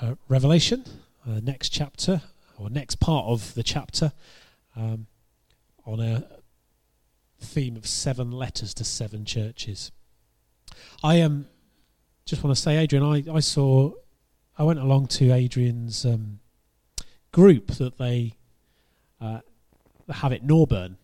[0.00, 0.84] uh, Revelation,
[1.26, 2.22] uh, next chapter,
[2.58, 4.12] or next part of the chapter,
[4.76, 5.06] um,
[5.84, 6.26] on a
[7.40, 9.92] theme of seven letters to seven churches.
[11.02, 11.46] I um,
[12.24, 13.92] just want to say, Adrian, I, I saw,
[14.58, 16.40] I went along to Adrian's um,
[17.32, 18.34] group that they
[19.20, 19.40] uh,
[20.08, 20.96] have at Norburn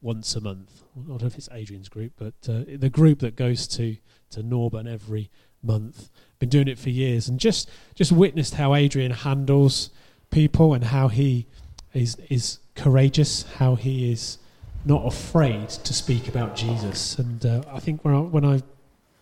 [0.00, 0.82] once a month.
[0.96, 3.96] I don't know if it's Adrian's group, but uh, the group that goes to,
[4.30, 5.30] to Norburn every
[5.62, 6.08] month.
[6.38, 9.90] Been doing it for years, and just just witnessed how Adrian handles
[10.30, 11.46] people and how he
[11.92, 14.38] is is courageous, how he is
[14.86, 17.18] not afraid to speak about Jesus.
[17.18, 18.62] And uh, I think when I, when I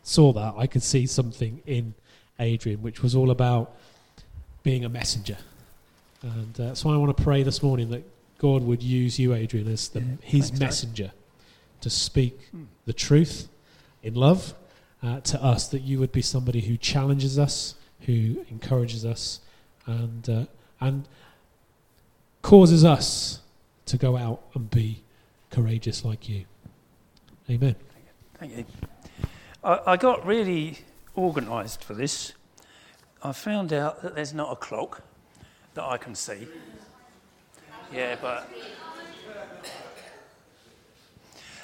[0.05, 1.95] saw that, I could see something in
[2.39, 3.75] Adrian, which was all about
[4.63, 5.39] being a messenger.
[6.23, 8.05] And uh, so I want to pray this morning that
[8.39, 11.11] God would use you, Adrian, as the, Yeah, his thanks, messenger
[11.81, 12.65] to speak Hmm.
[12.87, 13.49] the truth
[14.05, 14.55] in love
[15.03, 19.41] uh, to us, that you would be somebody who challenges us, who encourages us,
[19.87, 20.45] and, uh,
[20.81, 21.07] and
[22.43, 23.41] causes us
[23.87, 25.03] to go out and be
[25.51, 26.45] courageous like you.
[27.49, 27.77] Amen.
[28.39, 28.65] Thank you.
[29.65, 30.79] I, I got really
[31.17, 32.33] organised for this.
[33.23, 35.03] I found out that there's not a clock
[35.75, 36.47] that I can see.
[37.93, 38.49] Yeah, but.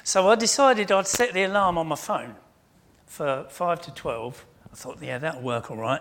[0.02, 2.34] So I decided I'd set the alarm on my phone
[3.14, 4.44] for 5 to 12.
[4.72, 6.00] I thought, yeah, that'll work all right.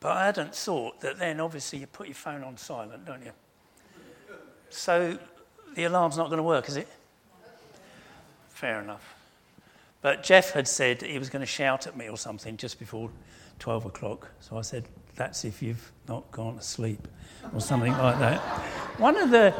[0.00, 3.32] But I hadn't thought that then obviously you put your phone on silent, don't you?
[4.70, 5.18] So
[5.74, 6.88] the alarm's not going to work, is it?
[8.48, 9.14] Fair enough.
[10.00, 13.10] But Jeff had said he was going to shout at me or something just before
[13.58, 14.30] 12 o'clock.
[14.40, 17.06] So I said, That's if you've not gone to sleep
[17.54, 18.40] or something like that.
[18.98, 19.54] One of the,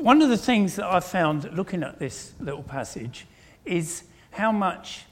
[0.00, 3.26] one of the things that I found looking at this little passage
[3.64, 5.06] is how much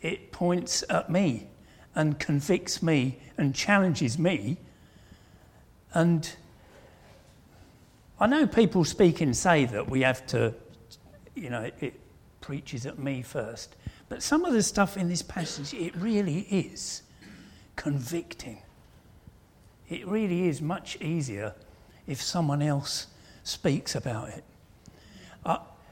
[0.00, 1.48] it points at me
[1.94, 4.58] and convicts me and challenges me.
[5.94, 6.30] And
[8.20, 10.54] I know people speak and say that we have to,
[11.34, 12.00] you know, it, it
[12.40, 13.76] preaches at me first.
[14.08, 17.02] But some of the stuff in this passage, it really is
[17.74, 18.58] convicting.
[19.88, 21.54] It really is much easier
[22.06, 23.08] if someone else
[23.42, 24.44] speaks about it.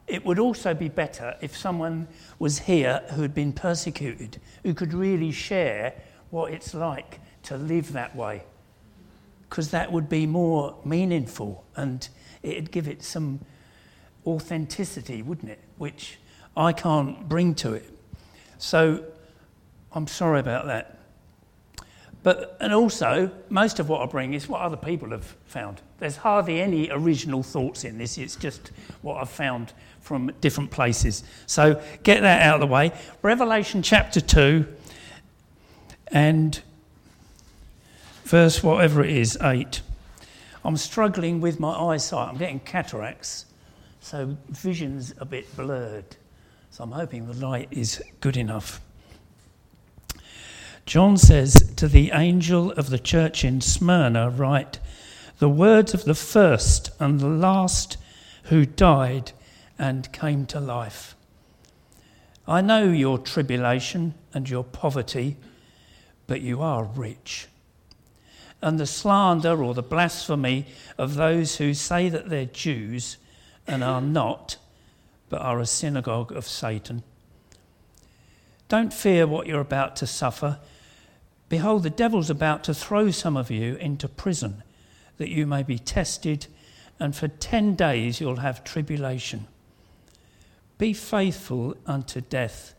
[0.06, 4.92] It would also be better if someone was here who had been persecuted, who could
[4.92, 5.94] really share
[6.31, 8.42] what it's like to live that way.
[9.48, 12.09] Because that would be more meaningful and
[12.42, 13.41] it'd give it some
[14.26, 15.60] authenticity, wouldn't it?
[15.78, 16.19] Which
[16.56, 17.88] I can't bring to it.
[18.59, 19.04] So
[19.92, 20.98] I'm sorry about that.
[22.25, 25.82] But, and also, most of what I bring is what other people have found.
[25.98, 28.72] There's hardly any original thoughts in this, it's just
[29.03, 31.25] what I've found from different places.
[31.47, 32.92] So get that out of the way.
[33.22, 34.66] Revelation chapter 2
[36.09, 36.60] and
[38.25, 39.81] verse whatever it is, 8.
[40.62, 43.47] I'm struggling with my eyesight, I'm getting cataracts,
[44.00, 46.16] so vision's a bit blurred.
[46.71, 48.82] So I'm hoping the light is good enough.
[50.84, 54.81] John says to the angel of the church in Smyrna, write
[55.38, 57.97] the words of the first and the last
[58.44, 59.32] who died
[59.78, 61.14] and came to life.
[62.46, 65.36] I know your tribulation and your poverty,
[66.26, 67.48] but you are rich.
[68.60, 73.16] And the slander or the blasphemy of those who say that they're Jews
[73.66, 74.56] and are not,
[75.28, 77.02] but are a synagogue of Satan.
[78.68, 80.58] Don't fear what you're about to suffer.
[81.48, 84.62] Behold, the devil's about to throw some of you into prison,
[85.18, 86.46] that you may be tested,
[86.98, 89.46] and for ten days you'll have tribulation.
[90.78, 92.74] Be faithful unto death,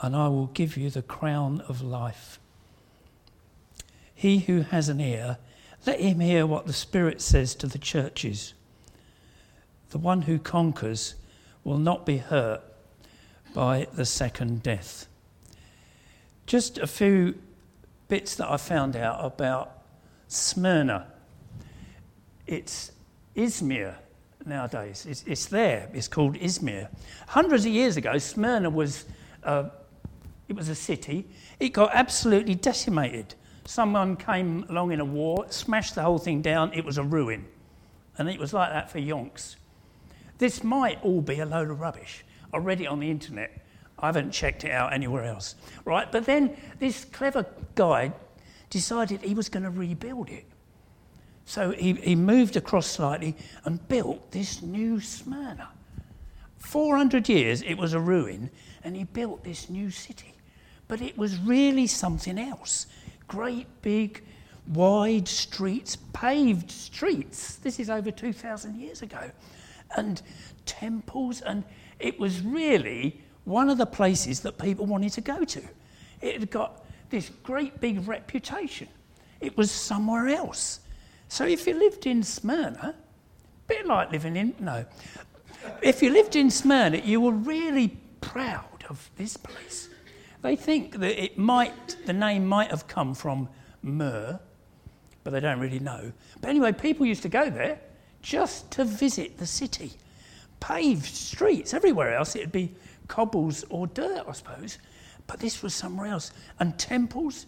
[0.00, 2.38] and I will give you the crown of life.
[4.14, 5.38] He who has an ear,
[5.86, 8.54] let him hear what the Spirit says to the churches.
[9.90, 11.14] The one who conquers
[11.62, 12.62] will not be hurt
[13.54, 15.06] by the second death.
[16.46, 17.36] Just a few
[18.08, 19.82] bits that I found out about
[20.26, 21.06] Smyrna.
[22.46, 22.90] It's
[23.36, 23.96] Izmir
[24.48, 25.06] nowadays.
[25.08, 25.88] It's, it's there.
[25.92, 26.88] It's called Izmir.
[27.28, 29.04] Hundreds of years ago, Smyrna was
[29.44, 29.68] uh,
[30.48, 31.28] it was a city.
[31.60, 33.34] It got absolutely decimated.
[33.66, 36.72] Someone came along in a war, smashed the whole thing down.
[36.72, 37.46] It was a ruin,
[38.16, 39.56] and it was like that for yonks.
[40.38, 42.24] This might all be a load of rubbish.
[42.52, 43.62] I read it on the internet.
[43.98, 45.56] I haven't checked it out anywhere else.
[45.84, 46.10] Right?
[46.10, 47.44] But then this clever
[47.74, 48.12] guy
[48.70, 50.46] decided he was going to rebuild it.
[51.48, 53.34] So he, he moved across slightly
[53.64, 55.70] and built this new Smyrna.
[56.58, 58.50] 400 years it was a ruin,
[58.84, 60.34] and he built this new city.
[60.88, 62.86] But it was really something else.
[63.28, 64.22] Great big
[64.74, 67.56] wide streets, paved streets.
[67.56, 69.30] This is over 2,000 years ago.
[69.96, 70.20] And
[70.66, 71.64] temples, and
[71.98, 75.62] it was really one of the places that people wanted to go to.
[76.20, 78.88] It had got this great big reputation.
[79.40, 80.80] It was somewhere else.
[81.28, 84.84] So if you lived in Smyrna, a bit like living in, no,
[85.82, 89.88] if you lived in Smyrna, you were really proud of this place.
[90.42, 93.48] They think that it might, the name might have come from
[93.82, 94.38] Myrrh,
[95.24, 96.12] but they don't really know.
[96.40, 97.78] But anyway, people used to go there
[98.22, 99.92] just to visit the city.
[100.60, 102.74] Paved streets, everywhere else it'd be
[103.06, 104.78] cobbles or dirt, I suppose.
[105.26, 106.32] But this was somewhere else.
[106.58, 107.46] And temples,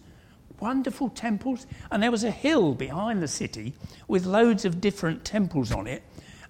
[0.61, 1.65] wonderful temples.
[1.89, 3.73] And there was a hill behind the city
[4.07, 6.03] with loads of different temples on it.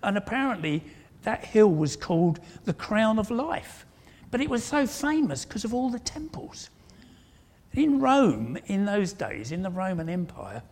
[0.03, 0.83] And apparently,
[1.23, 3.85] that hill was called the Crown of Life.
[4.29, 6.69] But it was so famous because of all the temples.
[7.73, 10.63] In Rome, in those days, in the Roman Empire,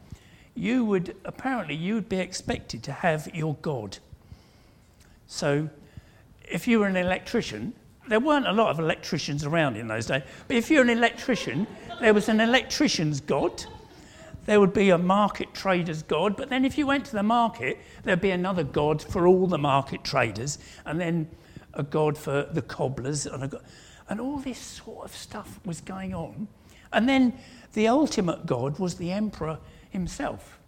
[0.56, 3.98] you would apparently you would be expected to have your god.
[5.28, 5.70] So,
[6.50, 7.74] if you were an electrician,
[8.10, 10.24] there weren't a lot of electricians around in those days.
[10.48, 11.68] But if you're an electrician,
[12.02, 13.66] there was an electrician's god.
[14.46, 16.36] There would be a market trader's god.
[16.36, 19.58] But then if you went to the market, there'd be another god for all the
[19.58, 21.30] market traders, and then
[21.76, 23.62] a god for the cobblers, and, a,
[24.10, 26.48] and all this sort of stuff was going on.
[26.92, 27.38] And then
[27.74, 29.60] the ultimate god was the emperor
[29.92, 30.59] himself.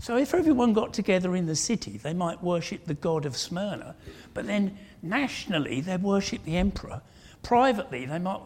[0.00, 3.94] So if everyone got together in the city, they might worship the god of Smyrna,
[4.32, 7.02] but then nationally they'd worship the emperor.
[7.42, 8.40] Privately, they might.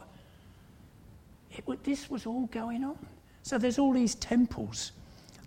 [1.84, 2.98] This was all going on.
[3.44, 4.90] So there's all these temples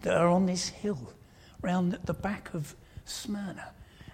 [0.03, 1.13] that are on this hill
[1.61, 3.71] round the back of Smyrna.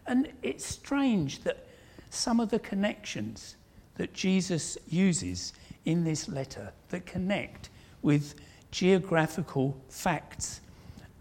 [0.07, 1.67] And it's strange that
[2.09, 3.55] some of the connections
[3.95, 5.53] that Jesus uses
[5.85, 7.69] in this letter that connect
[8.01, 8.33] with
[8.71, 10.61] geographical facts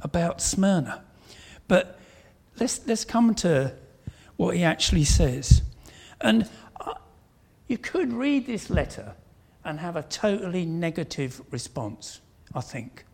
[0.03, 1.03] about Smyrna.
[1.69, 1.99] But
[2.59, 3.75] let's, let's come to
[4.37, 5.63] what he actually says.
[6.21, 6.49] And
[6.81, 6.95] uh,
[7.69, 9.15] you could read this letter
[9.65, 12.21] and have a totally negative response,
[12.55, 13.05] I think.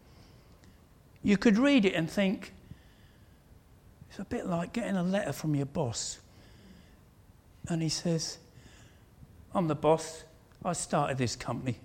[1.23, 2.55] You could read it and think,
[4.09, 6.19] it's a bit like getting a letter from your boss.
[7.69, 8.39] And he says,
[9.55, 10.25] I'm the boss.
[10.65, 11.79] I started this company.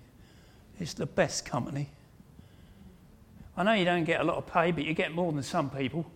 [0.80, 1.90] It's the best company.
[3.56, 5.70] I know you don't get a lot of pay, but you get more than some
[5.70, 6.06] people.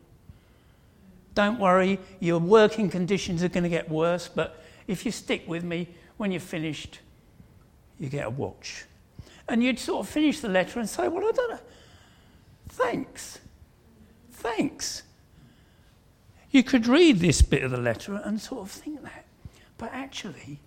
[1.35, 5.63] Don't worry, your working conditions are going to get worse, but if you stick with
[5.63, 6.99] me, when you're finished,
[8.01, 8.87] you get a watch.
[9.49, 11.61] And you'd sort of finish the letter and say, Well, I don't know.
[12.71, 13.39] Thanks.
[14.33, 15.05] Thanks.
[16.51, 19.25] You could read this bit of the letter and sort of think that.
[19.77, 20.59] But actually,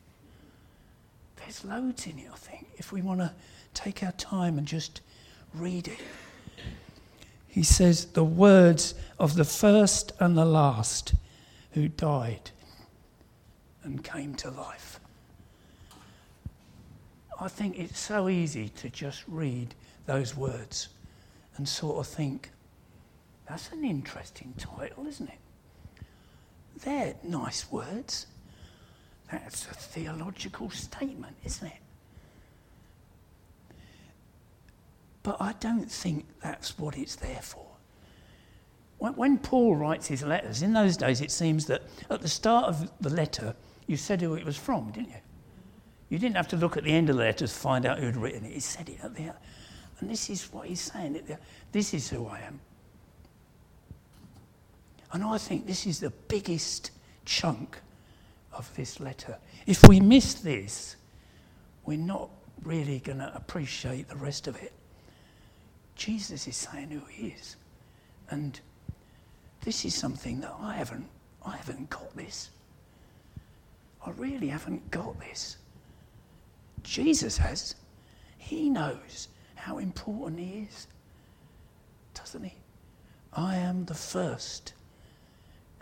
[1.38, 3.33] there's loads in it, I think, if we want to
[3.73, 5.01] take our time and just
[5.53, 6.00] read it
[7.51, 11.13] he says, the words of the first and the last
[11.71, 12.50] who died
[13.83, 15.01] and came to life.
[17.39, 19.75] I think it's so easy to just read
[20.06, 20.89] those words
[21.57, 22.51] and sort of think,
[23.50, 25.39] that's an interesting title, isn't it?
[26.86, 28.27] They're nice words.
[29.30, 31.81] That's a theological statement, isn't it?
[35.23, 37.68] But I don't think that's what it's there for.
[38.97, 42.92] When, Paul writes his letters, in those days it seems that at the start of
[43.01, 43.56] the letter,
[43.87, 45.16] you said who it was from, didn't you?
[46.09, 48.16] You didn't have to look at the end of the letter to find out who'd
[48.16, 48.54] written it.
[48.54, 49.33] He said it at the end.
[49.99, 51.19] And this is what he's saying.
[51.71, 52.59] This is who I am.
[55.13, 56.92] And I think this is the biggest
[57.25, 57.80] chunk
[58.54, 59.37] of this letter.
[59.66, 60.95] If we miss this,
[61.85, 62.30] we're not
[62.63, 64.73] really going to appreciate the rest of it.
[66.01, 67.57] Jesus is saying who he is.
[68.31, 68.59] And
[69.63, 71.07] this is something that I haven't,
[71.45, 72.49] I haven't got this.
[74.03, 75.57] I really haven't got this.
[76.81, 77.75] Jesus has.
[78.39, 80.87] He knows how important he is,
[82.15, 82.55] doesn't he?
[83.33, 84.73] I am the first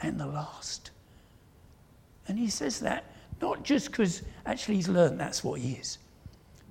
[0.01, 0.91] and the last.
[2.27, 3.05] And he says that
[3.41, 5.97] not just because actually he's learned that's what he is,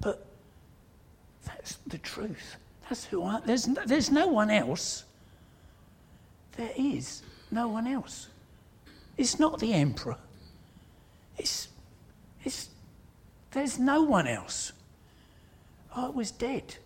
[0.02, 0.26] but
[1.46, 2.58] that's the truth.
[2.88, 5.04] That's who I there's no, there's no one else.
[6.56, 8.28] There is no one else.
[9.16, 10.16] It's not the emperor.
[11.36, 11.68] It's
[12.44, 12.68] it's
[13.50, 14.72] there's no one else.
[15.94, 16.76] I was dead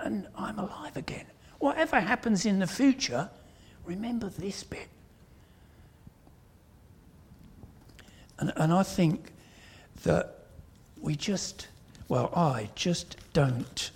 [0.00, 1.26] and I'm alive again.
[1.58, 3.28] Whatever happens in the future,
[3.84, 4.88] remember this bit.
[8.38, 9.32] And, and I think
[10.04, 10.44] that
[11.00, 11.66] we just,
[12.08, 13.90] well, I just don't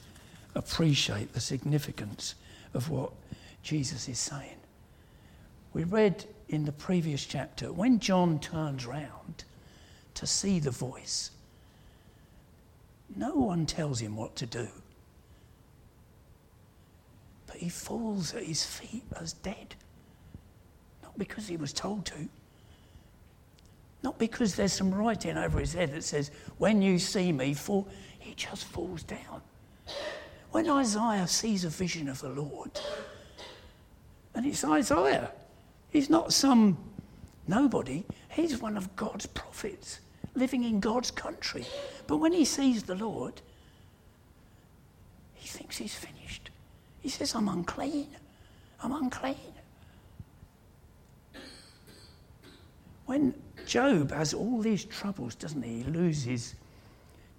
[0.55, 2.35] appreciate the significance
[2.75, 3.13] of what
[3.63, 4.59] Jesus is saying.
[5.73, 9.45] We read in the previous chapter when John turns round
[10.15, 11.31] to see the voice,
[13.17, 14.69] no one tells him what to do.
[17.47, 19.75] But he falls at his feet as dead.
[21.03, 22.29] Not because he was told to,
[24.03, 27.89] not because there's some writing over his head that says, When you see me, fall.
[28.19, 29.43] He just falls down.
[30.53, 32.71] When Isaiah sees a vision of the Lord,
[34.35, 35.31] and it's Isaiah,
[35.91, 36.77] he's not some
[37.49, 40.01] nobody, he's one of God's prophets
[40.35, 41.65] living in God's country.
[42.07, 43.41] But when he sees the Lord,
[45.35, 46.51] he thinks he's finished.
[47.01, 48.09] He says, I'm unclean.
[48.83, 49.37] I'm unclean.
[53.07, 53.35] When
[53.67, 55.83] Job has all these troubles, doesn't he?
[55.83, 56.55] He loses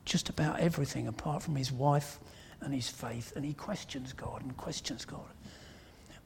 [0.03, 2.20] just about everything apart from his wife
[2.63, 5.22] and his faith, and he questions God and questions God.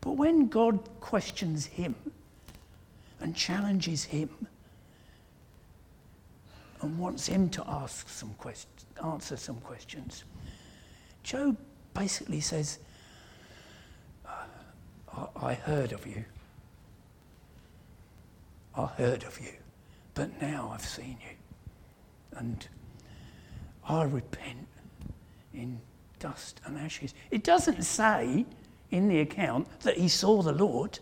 [0.01, 1.95] But when God questions him
[3.19, 4.29] and challenges him
[6.81, 10.23] and wants him to ask some questions, answer some questions,
[11.23, 11.57] Job
[11.93, 12.79] basically says,
[15.35, 16.23] I heard of you.
[18.75, 19.53] I heard of you,
[20.13, 21.35] but now I've seen you.
[22.37, 22.67] And
[23.89, 24.67] I repent
[25.55, 25.81] in
[26.19, 27.13] dust and ashes.
[27.31, 28.45] It doesn't say
[28.91, 30.99] in the account that he saw the Lord,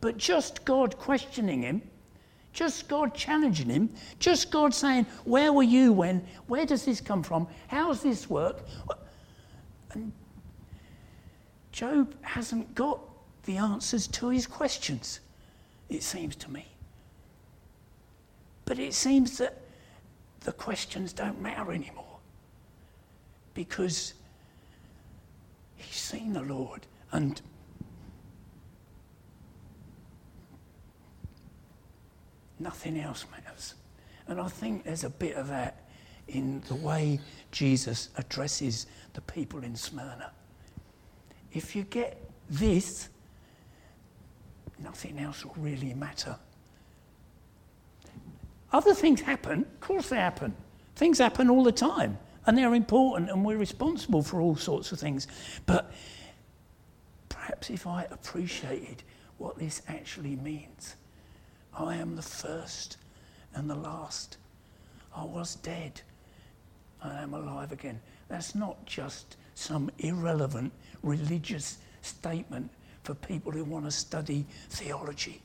[0.00, 1.82] but just God questioning him,
[2.52, 6.24] just God challenging him, just God saying, Where were you when?
[6.46, 7.48] Where does this come from?
[7.68, 8.60] How's this work?
[9.92, 10.12] And
[11.72, 13.00] Job hasn't got
[13.44, 15.20] the answers to his questions,
[15.88, 16.66] it seems to me.
[18.64, 19.60] But it seems that
[20.40, 22.04] the questions don't matter anymore
[23.54, 24.14] because
[25.84, 27.40] he's seen the Lord and
[32.58, 33.74] nothing else matters.
[34.26, 35.88] And I think there's a bit of that
[36.28, 37.20] in the way
[37.52, 40.32] Jesus addresses the people in Smyrna.
[41.52, 43.08] If you get this,
[44.78, 46.36] nothing else will really matter.
[48.72, 50.54] Other things happen, of course they happen.
[50.96, 54.98] Things happen all the time and they're important and we're responsible for all sorts of
[54.98, 55.26] things.
[55.66, 55.92] But
[57.28, 59.02] perhaps if I appreciated
[59.38, 60.96] what this actually means,
[61.76, 62.98] I am the first
[63.54, 64.36] and the last.
[65.14, 66.00] I was dead.
[67.02, 68.00] I am alive again.
[68.28, 70.72] That's not just some irrelevant
[71.02, 72.70] religious statement
[73.02, 75.40] for people who want to study theology.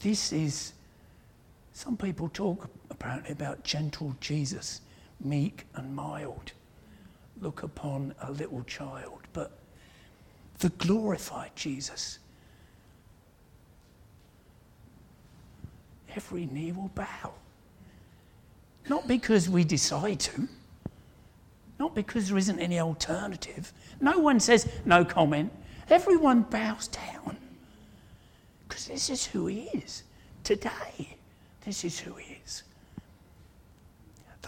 [0.00, 0.72] This is
[1.76, 4.80] some people talk apparently about gentle Jesus,
[5.20, 6.52] meek and mild.
[7.38, 9.20] Look upon a little child.
[9.34, 9.52] But
[10.60, 12.18] the glorified Jesus,
[16.14, 17.34] every knee will bow.
[18.88, 20.48] Not because we decide to,
[21.78, 23.74] not because there isn't any alternative.
[24.00, 25.52] No one says no comment.
[25.90, 27.36] Everyone bows down
[28.66, 30.04] because this is who he is
[30.42, 31.16] today.
[31.66, 32.62] This is who he is.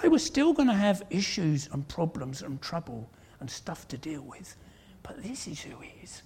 [0.01, 3.11] They were still going to have issues and problems and trouble
[3.41, 4.55] and stuff to deal with,
[5.03, 6.23] but this is who he is.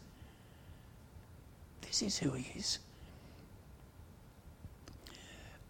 [1.81, 2.79] This is who he is.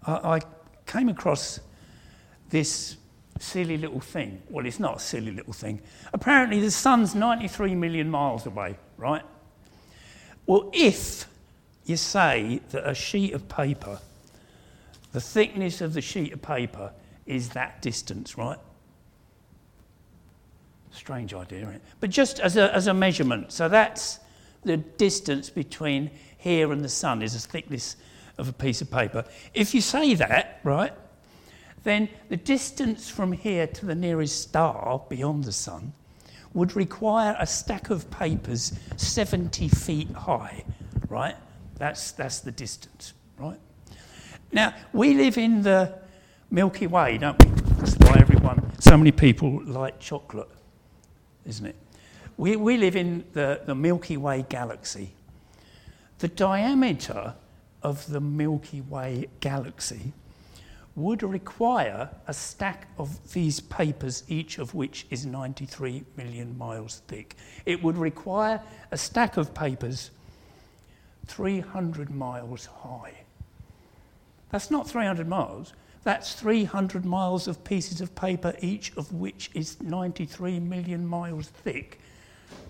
[0.05, 0.41] I, I
[0.87, 1.61] came across
[2.50, 2.97] this
[3.38, 4.43] silly little thing.
[4.50, 5.81] Well, it's not a silly little thing.
[6.12, 9.23] Apparently, the sun's 93 million miles away, right?
[10.47, 11.29] Well, if
[11.85, 14.00] you say that a sheet of paper
[15.12, 16.92] the thickness of the sheet of paper
[17.26, 18.59] is that distance, right?
[20.90, 21.83] Strange idea, it?
[22.00, 24.19] But just as a, as a measurement, so that's
[24.64, 27.97] the distance between here and the sun is the thickness
[28.38, 29.25] of a piece of paper.
[29.54, 30.92] If you say that, right,
[31.85, 35.92] then the distance from here to the nearest star beyond the sun
[36.54, 40.64] would require a stack of papers 70 feet high,
[41.09, 41.37] right?
[41.76, 43.59] That's, that's the distance, right?
[44.55, 45.95] Now, we live in the
[46.51, 47.51] Milky Way, don't we?
[47.79, 50.51] That's why everyone, so many people like chocolate,
[51.47, 51.77] isn't it?
[52.37, 55.15] We, we live in the, the Milky Way galaxy.
[56.19, 57.35] The diameter
[57.83, 60.13] of the Milky Way galaxy
[60.97, 67.37] would require a stack of these papers, each of which is 93 million miles thick.
[67.65, 70.11] It would require a stack of papers
[71.27, 73.22] 300 miles high.
[74.53, 75.73] That's not 300 miles.
[76.05, 81.99] That's 300 miles of pieces of paper, each of which is 93 million miles thick,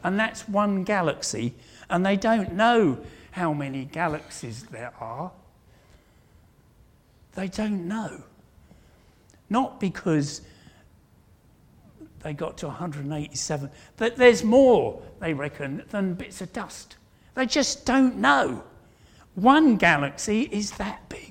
[0.05, 1.55] And that's one galaxy,
[1.91, 2.99] and they don't know
[3.33, 5.33] how many galaxies there are.
[7.35, 8.23] They don't know.
[9.49, 10.43] Not because
[12.21, 16.97] they got to 187, but there's more, they reckon, than bits of dust.
[17.35, 18.63] They just don't know.
[19.35, 21.22] One galaxy is that big.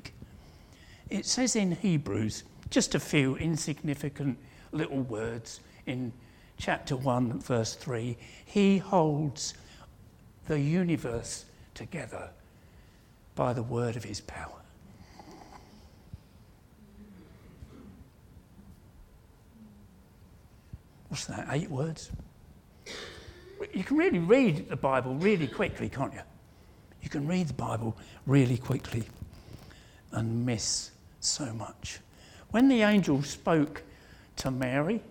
[1.12, 4.38] It says in Hebrews, just a few insignificant
[4.72, 6.14] little words in
[6.58, 9.54] chapter 1, verse 3 He holds
[10.48, 12.30] the universe together
[13.36, 14.62] by the word of his power.
[21.10, 21.46] What's that?
[21.52, 22.10] Eight words?
[23.74, 26.22] You can really read the Bible really quickly, can't you?
[27.02, 29.04] You can read the Bible really quickly
[30.14, 30.91] and miss
[31.24, 32.00] so much.
[32.50, 33.84] When the angel spoke
[34.38, 35.02] to Mary,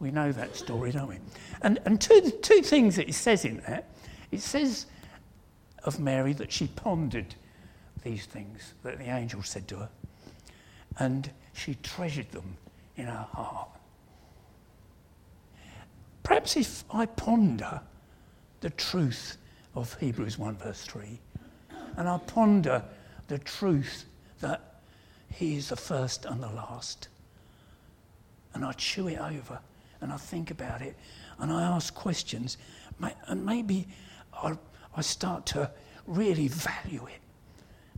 [0.00, 1.18] we know that story, don't we?
[1.62, 3.90] And, and two, two things that it says in that
[4.30, 4.86] it says
[5.84, 7.34] of Mary that she pondered
[8.02, 9.88] these things that the angel said to her,
[10.98, 12.56] and she treasured them
[12.96, 13.68] in her heart.
[16.22, 17.80] Perhaps if I ponder
[18.60, 19.36] the truth
[19.74, 21.18] of Hebrews 1, verse 3,
[21.96, 22.82] and I ponder
[23.28, 24.04] the truth
[24.40, 24.69] that
[25.32, 27.08] He is the first and the last,
[28.52, 29.60] and I chew it over
[30.00, 30.96] and I think about it
[31.38, 32.58] and I ask questions,
[33.26, 33.88] and maybe
[34.34, 34.56] I,
[34.96, 35.70] I start to
[36.06, 37.20] really value it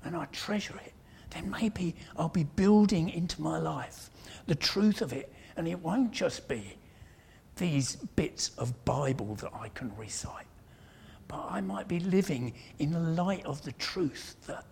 [0.04, 0.92] and I treasure it,
[1.30, 4.10] then maybe I'll be building into my life
[4.46, 6.76] the truth of it, and it won't just be
[7.56, 10.46] these bits of Bible that I can recite,
[11.28, 14.64] but I might be living in the light of the truth that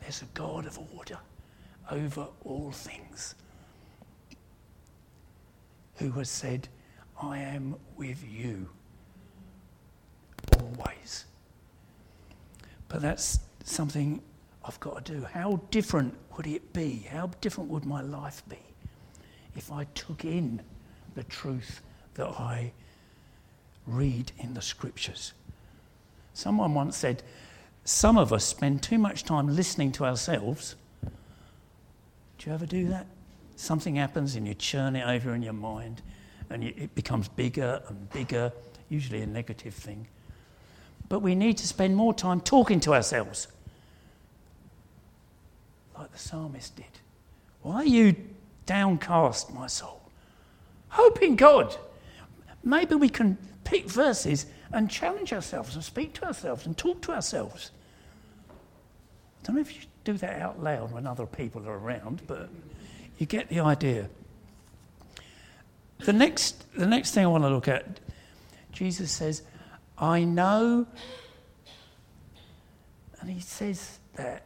[0.00, 1.18] there's a God of order
[1.90, 3.34] over all things
[5.96, 6.68] who has said,
[7.20, 8.68] I am with you
[10.60, 11.24] always.
[12.88, 14.20] But that's something
[14.64, 15.24] I've got to do.
[15.24, 17.06] How different would it be?
[17.10, 18.58] How different would my life be
[19.54, 20.60] if I took in
[21.14, 21.80] the truth
[22.14, 22.72] that I
[23.86, 25.32] read in the scriptures?
[26.34, 27.22] Someone once said,
[27.84, 30.76] Some of us spend too much time listening to ourselves.
[32.46, 33.06] Do you ever do that?
[33.56, 36.00] Something happens and you churn it over in your mind
[36.48, 38.52] and it becomes bigger and bigger,
[38.88, 40.06] usually a negative thing.
[41.08, 43.48] But we need to spend more time talking to ourselves,
[45.98, 46.84] like the psalmist did.
[47.62, 48.14] Why are you
[48.64, 50.00] downcast, my soul?
[50.90, 51.76] Hope in God.
[52.62, 57.10] Maybe we can pick verses and challenge ourselves and speak to ourselves and talk to
[57.10, 57.72] ourselves.
[58.48, 62.48] I don't know if you do that out loud when other people are around, but
[63.18, 64.08] you get the idea.
[65.98, 68.00] The next, the next thing I want to look at,
[68.72, 69.42] Jesus says,
[69.98, 70.86] I know,
[73.20, 74.44] and he says that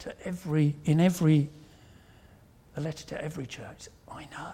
[0.00, 1.48] to every, in every,
[2.76, 4.52] a letter to every church, I know.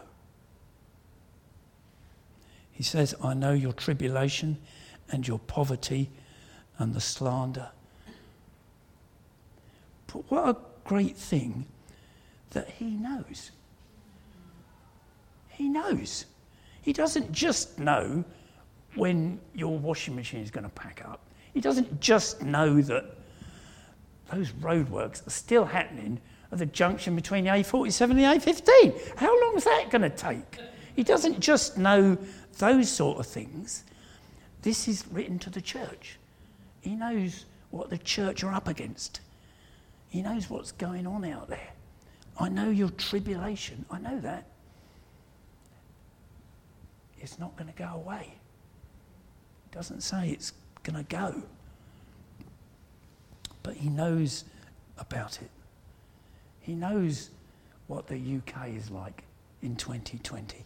[2.71, 4.59] He says, I know your tribulation
[5.11, 6.11] and your poverty
[6.79, 7.71] and the slander.
[10.15, 11.67] But what a great thing
[12.51, 13.51] that he knows.
[15.49, 16.27] He knows.
[16.83, 18.25] He doesn't just know
[18.95, 21.21] when your washing machine is going to pack up.
[21.53, 23.17] He doesn't just know that
[24.31, 26.21] those roadworks are still happening
[26.53, 29.17] at the junction between the A47 and the A15.
[29.17, 30.61] How long is that going to take?
[30.95, 32.17] He doesn't just know
[32.59, 33.83] those sort of things.
[34.63, 36.19] This is written to the church.
[36.83, 39.21] He knows what the church are up against.
[40.15, 41.73] He knows what's going on out there.
[42.39, 43.85] I know your tribulation.
[43.91, 44.47] I know that.
[47.19, 48.33] It's not going to go away.
[49.67, 50.53] It doesn't say it's
[50.85, 51.43] going to go.
[53.65, 54.45] But he knows
[54.99, 55.51] about it.
[56.61, 57.31] He knows
[57.89, 59.25] what the UK is like
[59.63, 60.65] in 2020.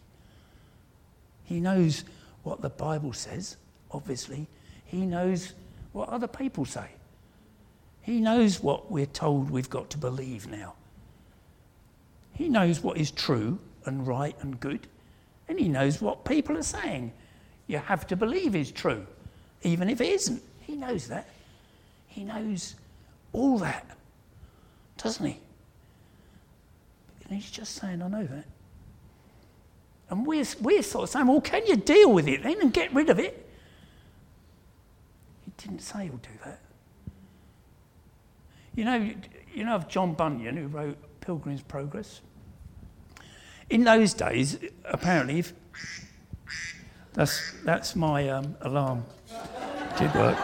[1.45, 2.03] He knows
[2.43, 3.57] what the Bible says,
[3.89, 4.45] obviously.
[4.85, 5.53] He knows
[5.91, 6.91] what other people say.
[8.09, 10.73] He knows what we're told we've got to believe now.
[12.33, 14.87] He knows what is true and right and good,
[15.47, 17.13] and he knows what people are saying.
[17.67, 19.05] You have to believe is true,
[19.61, 20.41] even if it isn't.
[20.61, 21.29] He knows that.
[22.07, 22.73] He knows
[23.31, 23.85] all that,
[24.97, 25.39] doesn't he?
[27.25, 28.45] And he's just saying, I know that.
[30.09, 32.91] And we're, we're sort of saying, well, can you deal with it then and get
[32.91, 33.47] rid of it?
[35.45, 36.59] He didn't say he'll do that.
[38.75, 39.13] You know,
[39.53, 42.21] you know of John Bunyan, who wrote Pilgrim's Progress?
[43.69, 45.53] In those days, apparently, if
[47.13, 49.03] That's, that's my um, alarm.
[49.97, 50.37] Did work.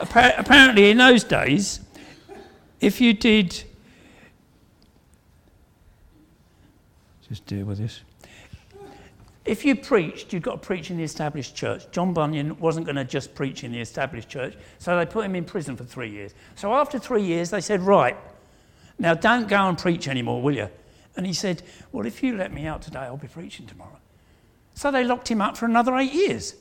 [0.00, 1.80] Appa- apparently, in those days,
[2.80, 3.64] if you did.
[7.28, 8.02] Just deal with this.
[9.44, 11.90] If you preached, you've got to preach in the established church.
[11.90, 15.34] John Bunyan wasn't going to just preach in the established church, so they put him
[15.34, 16.32] in prison for three years.
[16.54, 18.16] So after three years, they said, Right,
[18.98, 20.68] now don't go and preach anymore, will you?
[21.16, 23.98] And he said, Well, if you let me out today, I'll be preaching tomorrow.
[24.74, 26.54] So they locked him up for another eight years.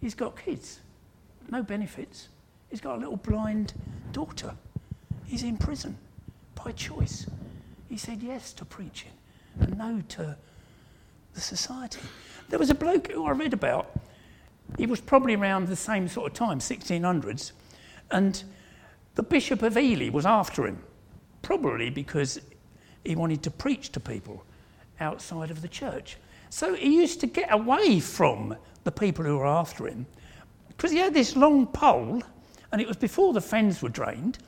[0.00, 0.80] He's got kids,
[1.50, 2.28] no benefits.
[2.68, 3.72] He's got a little blind
[4.12, 4.54] daughter.
[5.24, 5.96] He's in prison
[6.54, 7.26] by choice.
[7.88, 9.10] He said yes to preaching
[9.68, 10.36] no to
[11.34, 12.00] the society.
[12.48, 13.90] There was a bloke who I read about.
[14.76, 17.52] He was probably around the same sort of time, 1600s,
[18.10, 18.42] and
[19.14, 20.82] the Bishop of Ely was after him,
[21.42, 22.40] probably because
[23.04, 24.44] he wanted to preach to people
[25.00, 26.16] outside of the church.
[26.50, 30.06] So he used to get away from the people who were after him
[30.68, 32.22] because he had this long pole
[32.72, 34.38] and it was before the fens were drained.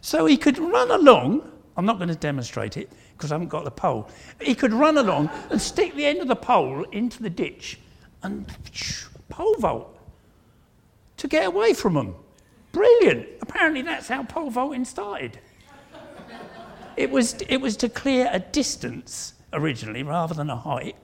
[0.00, 1.50] So he could run along.
[1.76, 4.08] I'm not going to demonstrate it because I haven't got the pole.
[4.40, 7.78] He could run along and stick the end of the pole into the ditch
[8.22, 8.46] and
[9.28, 9.98] pole vault
[11.16, 12.14] to get away from them.
[12.72, 13.26] Brilliant.
[13.40, 15.38] Apparently, that's how pole vaulting started.
[16.96, 20.96] It was, it was to clear a distance originally rather than a height.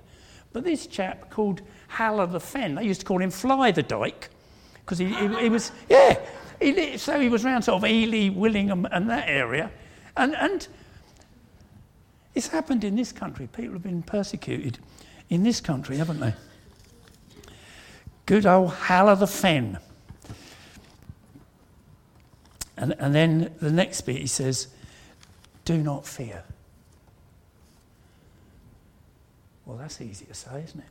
[0.53, 3.83] But this chap called Hal of the Fen, they used to call him Fly the
[3.83, 4.29] Dyke
[4.85, 6.19] because he, he, he, was, yeah.
[6.61, 9.71] He, so he was around sort of Ely, Willingham, and that area.
[10.17, 10.69] And, and
[12.35, 13.47] it's happened in this country.
[13.47, 14.79] People have been persecuted
[15.29, 16.35] in this country, haven't they?
[18.27, 19.79] Good old Hal of the Fen.
[22.77, 24.69] And, and then the next bit he says,
[25.65, 26.45] Do not fear.
[29.67, 30.87] Well, that's easy to say, isn't it?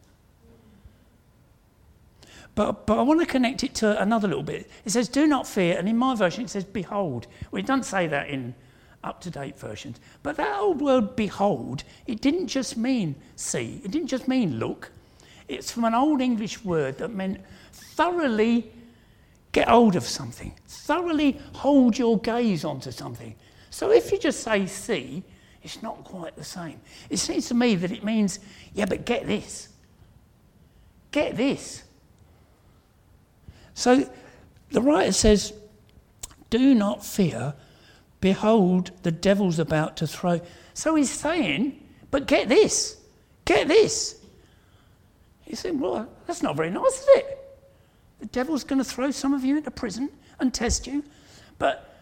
[2.53, 4.69] But, but I want to connect it to another little bit.
[4.85, 7.27] It says, Do not fear, and in my version it says, Behold.
[7.49, 8.53] Well, it doesn't say that in
[9.03, 9.99] up to date versions.
[10.23, 14.91] But that old word, behold, it didn't just mean see, it didn't just mean look.
[15.47, 17.39] It's from an old English word that meant
[17.73, 18.71] thoroughly
[19.51, 23.35] get hold of something, thoroughly hold your gaze onto something.
[23.69, 25.23] So if you just say see,
[25.63, 26.79] it's not quite the same.
[27.09, 28.39] It seems to me that it means,
[28.73, 29.69] yeah, but get this.
[31.11, 31.83] Get this.
[33.73, 34.09] So
[34.71, 35.53] the writer says,
[36.49, 37.53] do not fear.
[38.21, 40.39] Behold, the devil's about to throw.
[40.73, 42.97] So he's saying, but get this.
[43.45, 44.23] Get this.
[45.41, 47.37] He said, well, that's not very nice, is it?
[48.19, 51.03] The devil's going to throw some of you into prison and test you.
[51.57, 51.93] But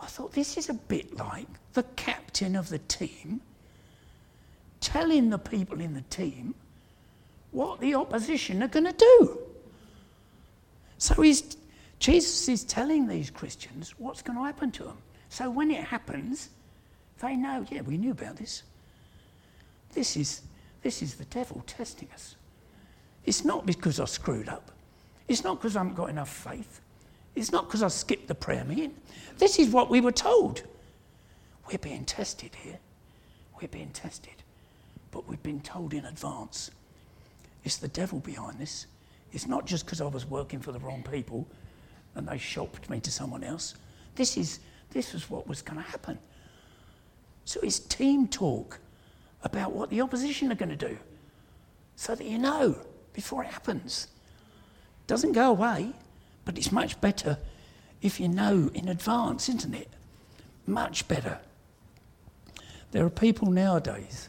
[0.00, 3.40] I thought this is a bit like the captain of the team
[4.80, 6.54] telling the people in the team
[7.50, 9.38] what the opposition are going to do.
[10.98, 11.56] So he's,
[11.98, 14.98] Jesus is telling these Christians what's going to happen to them.
[15.28, 16.50] So when it happens,
[17.20, 18.62] they know, yeah, we knew about this.
[19.92, 20.42] This is,
[20.82, 22.36] this is the devil testing us.
[23.24, 24.70] It's not because I screwed up.
[25.26, 26.80] It's not because I haven't got enough faith.
[27.34, 28.94] It's not because I skipped the prayer meeting.
[29.36, 30.62] This is what we were told.
[31.70, 32.78] We're being tested here.
[33.60, 34.32] We're being tested.
[35.10, 36.70] But we've been told in advance.
[37.64, 38.86] It's the devil behind this.
[39.32, 41.46] It's not just because I was working for the wrong people
[42.14, 43.74] and they shopped me to someone else.
[44.14, 46.18] This is this is what was going to happen.
[47.44, 48.78] So it's team talk
[49.42, 50.98] about what the opposition are going to do
[51.96, 52.76] so that you know
[53.12, 54.08] before it happens.
[55.06, 55.92] Doesn't go away,
[56.44, 57.38] but it's much better
[58.02, 59.88] if you know in advance, isn't it?
[60.66, 61.40] Much better.
[62.92, 64.28] There are people nowadays.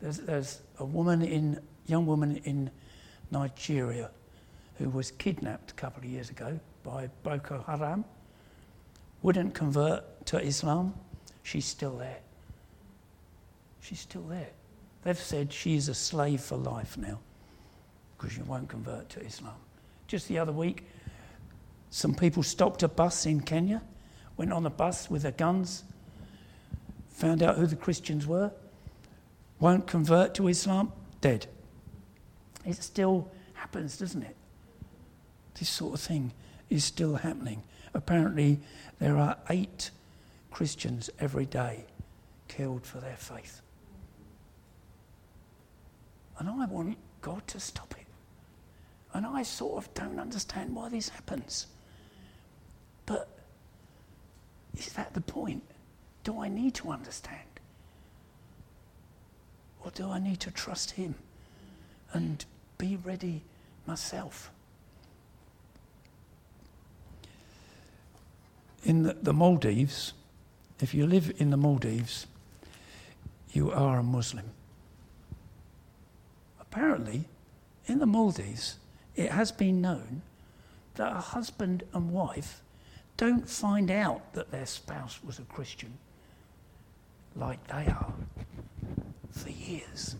[0.00, 2.70] There's, there's a woman in, young woman in
[3.30, 4.10] Nigeria
[4.78, 8.04] who was kidnapped a couple of years ago by Boko Haram,
[9.22, 10.94] wouldn't convert to Islam.
[11.42, 12.18] She's still there.
[13.80, 14.48] She's still there.
[15.04, 17.20] They've said she's a slave for life now
[18.16, 19.54] because she won't convert to Islam.
[20.08, 20.84] Just the other week,
[21.90, 23.82] some people stopped a bus in Kenya,
[24.36, 25.84] went on the bus with their guns,
[27.10, 28.50] found out who the Christians were,
[29.60, 31.46] won't convert to Islam, dead.
[32.64, 34.36] It still happens, doesn't it?
[35.58, 36.32] This sort of thing
[36.70, 37.62] is still happening.
[37.94, 38.60] Apparently,
[38.98, 39.90] there are eight
[40.50, 41.84] Christians every day
[42.48, 43.60] killed for their faith.
[46.38, 48.06] And I want God to stop it.
[49.14, 51.66] And I sort of don't understand why this happens.
[53.06, 53.28] But
[54.76, 55.62] is that the point?
[56.24, 57.40] Do I need to understand?
[59.84, 61.14] Or do I need to trust Him
[62.12, 62.44] and
[62.76, 63.42] be ready
[63.86, 64.50] myself?
[68.86, 70.12] In the, Maldives,
[70.78, 72.28] if you live in the Maldives,
[73.52, 74.50] you are a Muslim.
[76.60, 77.24] Apparently,
[77.86, 78.76] in the Maldives,
[79.16, 80.22] it has been known
[80.94, 82.62] that a husband and wife
[83.16, 85.98] don't find out that their spouse was a Christian
[87.34, 88.14] like they are
[89.32, 90.14] for years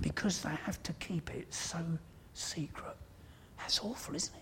[0.00, 1.78] because they have to keep it so
[2.34, 2.96] secret.
[3.58, 4.41] That's awful, isn't it?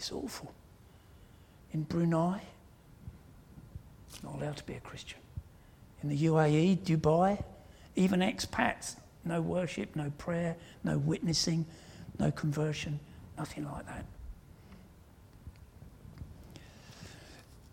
[0.00, 0.50] It's awful.
[1.72, 2.40] In Brunei,
[4.22, 5.18] not allowed to be a Christian.
[6.02, 7.44] In the UAE, Dubai,
[7.96, 11.66] even expats, no worship, no prayer, no witnessing,
[12.18, 12.98] no conversion,
[13.36, 14.06] nothing like that.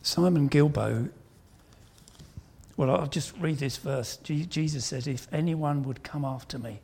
[0.02, 1.10] Simon Guillebaud,
[2.76, 4.18] well, I'll just read this verse.
[4.18, 6.82] Jesus says, If anyone would come after me,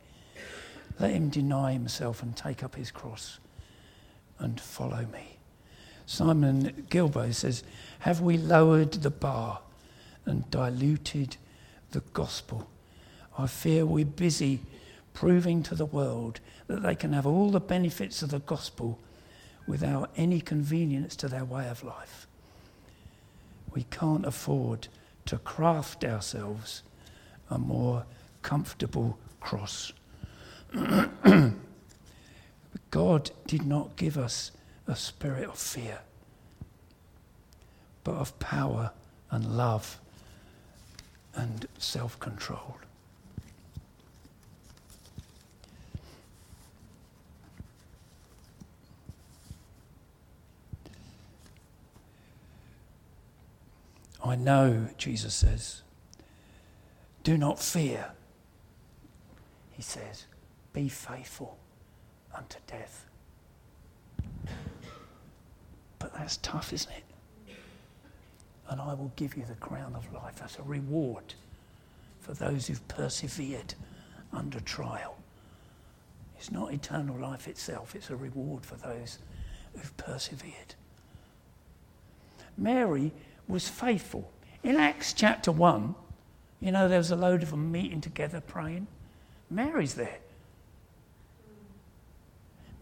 [0.98, 3.40] let him deny himself and take up his cross
[4.38, 5.33] and follow me.
[6.06, 7.62] Simon Guillebaud says,
[8.00, 9.60] Have we lowered the bar
[10.26, 11.36] and diluted
[11.92, 12.68] the gospel?
[13.38, 14.60] I fear we're busy
[15.12, 18.98] proving to the world that they can have all the benefits of the gospel
[19.66, 22.26] without any convenience to their way of life.
[23.72, 24.88] We can't afford
[25.26, 26.82] to craft ourselves
[27.50, 28.04] a more
[28.42, 29.92] comfortable cross.
[32.90, 34.50] God did not give us
[34.86, 36.00] a spirit of fear,
[38.02, 38.90] but of power
[39.30, 39.98] and love
[41.34, 42.76] and self control.
[54.24, 55.82] I know, Jesus says.
[57.22, 58.12] Do not fear.
[59.72, 60.26] He says,
[60.72, 61.58] be faithful
[62.34, 63.06] unto death.
[65.98, 67.56] But that's tough, isn't it?
[68.68, 71.34] And I will give you the crown of life as a reward
[72.20, 73.74] for those who've persevered
[74.32, 75.16] under trial.
[76.38, 79.18] It's not eternal life itself, it's a reward for those
[79.74, 80.74] who've persevered.
[82.56, 83.12] Mary
[83.48, 84.30] was faithful.
[84.62, 85.94] In Acts chapter 1,
[86.60, 88.86] you know, there was a load of them meeting together praying.
[89.50, 90.18] Mary's there.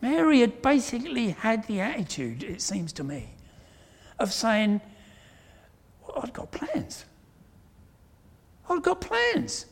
[0.03, 3.31] Mary had basically had the attitude, it seems to me,
[4.19, 4.83] of saying,
[6.03, 7.07] well, I've got plans.
[8.69, 9.67] I've got plans.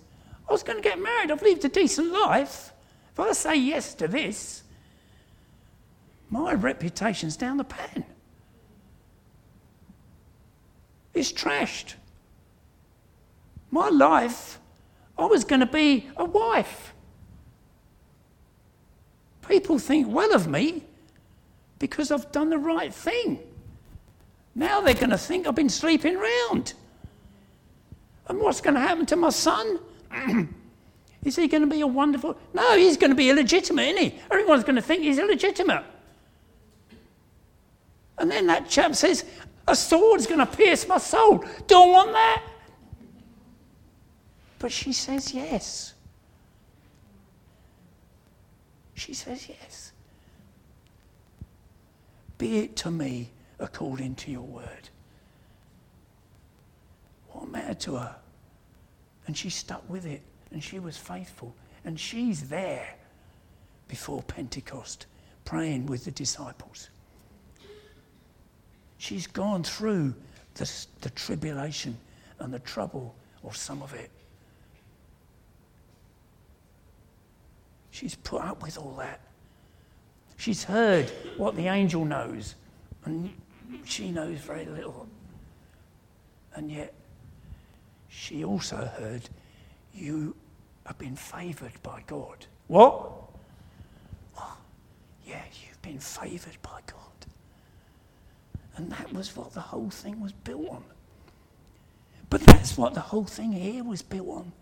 [0.49, 1.31] I was going to get married.
[1.31, 2.73] I've lived a decent life.
[3.12, 4.62] If I say yes to this,
[6.31, 8.05] my reputation's down the pan
[11.12, 11.95] It's trashed.
[13.71, 14.59] My life,
[15.19, 16.95] I was going to be a wife.
[19.50, 20.84] People think well of me
[21.80, 23.40] because I've done the right thing.
[24.54, 26.74] Now they're going to think I've been sleeping around.
[28.28, 29.80] And what's going to happen to my son?
[31.24, 32.38] is he going to be a wonderful?
[32.54, 34.20] No, he's going to be illegitimate, isn't he?
[34.30, 35.82] Everyone's going to think he's illegitimate.
[38.18, 39.24] And then that chap says,
[39.66, 41.44] a sword's going to pierce my soul.
[41.66, 42.44] Don't want that.
[44.60, 45.94] But she says yes.
[49.00, 49.92] She says yes.
[52.36, 54.90] Be it to me according to your word.
[57.30, 58.16] What mattered to her?
[59.26, 60.20] And she stuck with it
[60.52, 61.54] and she was faithful.
[61.86, 62.94] And she's there
[63.88, 65.06] before Pentecost
[65.46, 66.90] praying with the disciples.
[68.98, 70.14] She's gone through
[70.56, 71.96] the, the tribulation
[72.38, 74.10] and the trouble of some of it.
[77.90, 79.20] She's put up with all that.
[80.37, 82.55] She's heard what the angel knows,
[83.05, 83.31] and
[83.85, 85.07] she knows very little.
[86.55, 86.94] And yet,
[88.09, 89.29] she also heard,
[89.94, 90.35] You
[90.87, 92.46] have been favoured by God.
[92.68, 93.12] What?
[94.38, 94.57] Oh,
[95.26, 96.96] yeah, you've been favoured by God.
[98.76, 100.85] And that was what the whole thing was built on.
[102.31, 104.53] But that's what the whole thing here was built on.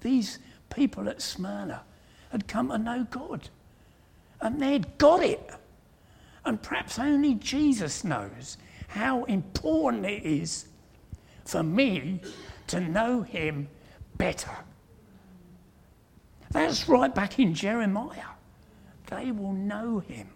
[0.00, 0.38] These
[0.70, 1.82] people at Smyrna
[2.30, 3.48] had come to know God.
[4.40, 5.50] And they'd got it.
[6.44, 8.56] And perhaps only Jesus knows
[8.88, 10.66] how important it is
[11.44, 12.20] for me
[12.68, 13.68] to know him
[14.16, 14.56] better.
[16.50, 18.22] That's right back in Jeremiah.
[19.06, 20.28] They will know him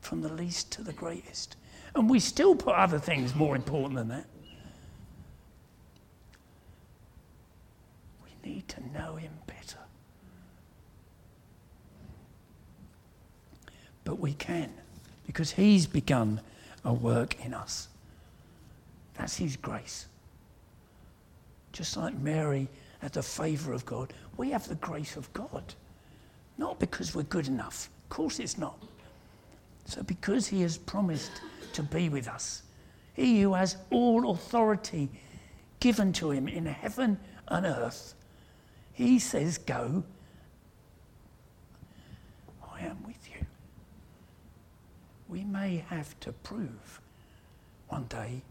[0.00, 1.56] from the least to the greatest.
[1.94, 4.26] And we still put other things more important than that.
[8.24, 9.78] We need to know Him better.
[14.04, 14.72] But we can,
[15.26, 16.40] because He's begun
[16.84, 17.88] a work in us.
[19.14, 20.06] That's His grace.
[21.72, 22.68] Just like Mary
[23.00, 25.74] had the favour of God, we have the grace of God.
[26.58, 27.88] Not because we're good enough.
[28.04, 28.78] Of course it's not.
[29.86, 31.32] So, because He has promised
[31.72, 32.62] to be with us,
[33.14, 35.08] He who has all authority
[35.80, 38.14] given to Him in heaven and earth,
[38.92, 40.04] He says, Go.
[42.72, 43.46] I am with you.
[45.30, 47.00] We may have to prove
[47.88, 48.42] one day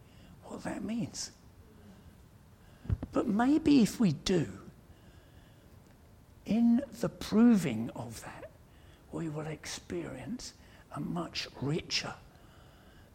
[0.46, 1.32] what that means.
[3.12, 4.48] But maybe if we do,
[6.46, 8.50] in the proving of that,
[9.12, 10.54] we will experience
[10.96, 12.14] a much richer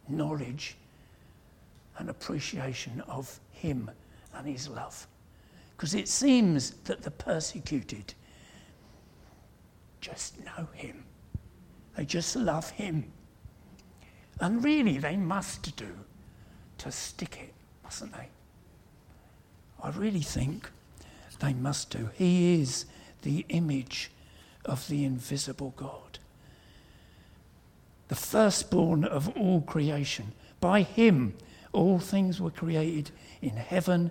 [0.08, 0.76] knowledge
[1.98, 3.90] and appreciation of Him
[4.34, 5.06] and His love.
[5.74, 8.12] Because it seems that the persecuted
[10.02, 11.04] just know Him,
[11.96, 13.10] they just love Him.
[14.40, 15.88] And really, they must do
[16.78, 18.28] to stick it, mustn't they?
[19.82, 20.70] I really think
[21.40, 22.10] they must do.
[22.14, 22.86] He is
[23.22, 24.10] the image
[24.64, 26.18] of the invisible God,
[28.08, 30.32] the firstborn of all creation.
[30.60, 31.34] By him,
[31.72, 33.10] all things were created
[33.42, 34.10] in heaven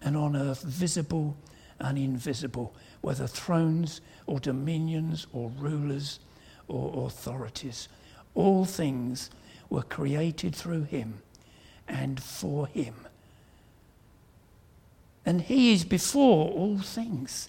[0.00, 1.36] and on earth, visible
[1.78, 6.20] and invisible, whether thrones or dominions or rulers
[6.68, 7.88] or authorities.
[8.36, 9.30] All things
[9.70, 11.22] were created through him
[11.88, 12.94] and for him.
[15.24, 17.48] And he is before all things,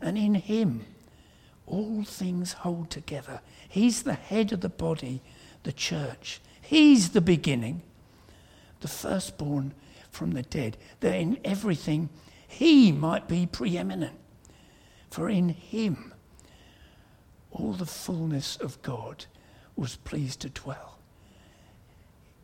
[0.00, 0.86] and in him
[1.66, 3.40] all things hold together.
[3.68, 5.20] He's the head of the body,
[5.64, 6.40] the church.
[6.60, 7.82] He's the beginning,
[8.80, 9.74] the firstborn
[10.10, 12.08] from the dead, that in everything
[12.46, 14.18] he might be preeminent.
[15.10, 16.14] For in him
[17.50, 19.26] all the fullness of God
[19.76, 20.98] was pleased to dwell.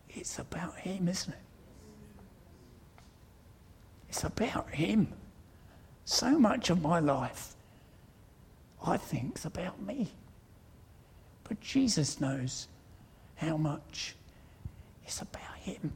[0.09, 1.39] It's about him, isn't it?
[4.09, 5.13] It's about Him.
[6.05, 7.55] So much of my life,
[8.85, 10.11] I think, is about me.
[11.45, 12.69] But Jesus knows
[13.37, 14.17] how much
[15.05, 15.93] it's about Him.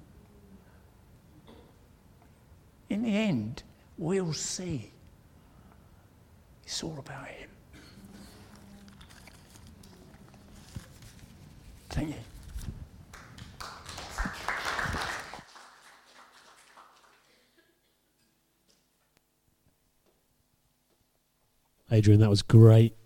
[2.90, 3.62] In the end,
[3.97, 4.90] we'll see.
[6.64, 7.49] It's all about Him.
[11.92, 12.14] Thank you.
[21.90, 22.96] Adrian, that was great.